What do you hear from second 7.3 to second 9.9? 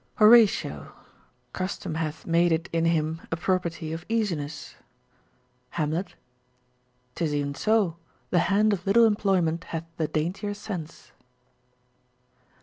e'en so: the hand of little employment hath